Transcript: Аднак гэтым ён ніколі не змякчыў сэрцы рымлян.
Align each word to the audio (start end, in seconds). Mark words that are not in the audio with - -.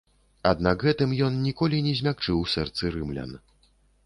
Аднак 0.51 0.85
гэтым 0.87 1.13
ён 1.27 1.37
ніколі 1.49 1.83
не 1.89 1.93
змякчыў 2.01 2.41
сэрцы 2.57 2.83
рымлян. 2.97 3.31